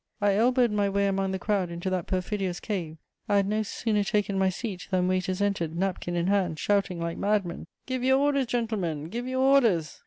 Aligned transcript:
I 0.19 0.33
elbowed 0.33 0.71
my 0.71 0.89
way 0.89 1.05
among 1.05 1.31
the 1.31 1.37
crowd 1.37 1.69
into 1.69 1.87
that 1.91 2.07
perfidious 2.07 2.59
cave: 2.59 2.97
I 3.29 3.35
had 3.35 3.45
no 3.47 3.61
sooner 3.61 4.03
taken 4.03 4.35
my 4.39 4.49
seat 4.49 4.87
than 4.89 5.07
waiters 5.07 5.43
entered, 5.43 5.77
napkin 5.77 6.15
in 6.15 6.25
hand, 6.25 6.57
shouting 6.57 6.99
like 6.99 7.19
mad 7.19 7.45
men 7.45 7.67
"Give 7.85 8.03
your 8.03 8.17
orders, 8.17 8.47
gentlemen, 8.47 9.09
give 9.09 9.27
your 9.27 9.41
orders!" 9.41 9.99